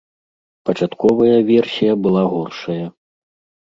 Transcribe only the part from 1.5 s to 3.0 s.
версія была горшая.